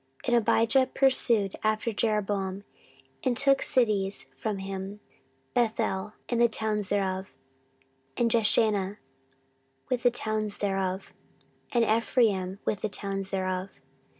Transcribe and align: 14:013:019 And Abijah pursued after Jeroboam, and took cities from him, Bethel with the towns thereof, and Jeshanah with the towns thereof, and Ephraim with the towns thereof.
14:013:019 0.23 0.27
And 0.29 0.35
Abijah 0.47 0.89
pursued 0.95 1.55
after 1.63 1.93
Jeroboam, 1.93 2.63
and 3.23 3.37
took 3.37 3.61
cities 3.61 4.25
from 4.35 4.57
him, 4.57 4.99
Bethel 5.53 6.13
with 6.27 6.39
the 6.39 6.47
towns 6.49 6.89
thereof, 6.89 7.35
and 8.17 8.31
Jeshanah 8.31 8.97
with 9.89 10.01
the 10.01 10.09
towns 10.09 10.57
thereof, 10.57 11.13
and 11.71 11.85
Ephraim 11.85 12.57
with 12.65 12.81
the 12.81 12.89
towns 12.89 13.29
thereof. 13.29 13.69